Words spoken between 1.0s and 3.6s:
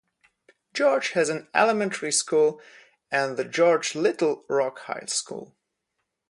has an elementary school and the